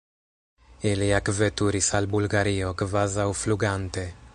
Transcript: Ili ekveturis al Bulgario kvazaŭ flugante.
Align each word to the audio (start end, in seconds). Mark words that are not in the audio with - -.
Ili 0.91 1.09
ekveturis 1.17 1.91
al 2.01 2.09
Bulgario 2.15 2.73
kvazaŭ 2.83 3.29
flugante. 3.45 4.13